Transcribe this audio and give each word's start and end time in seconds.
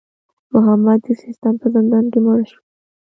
محمد 0.53 0.99
د 1.05 1.07
سیستان 1.23 1.53
په 1.61 1.67
زندان 1.75 2.05
کې 2.11 2.19
مړ 2.25 2.39
شو. 2.49 2.59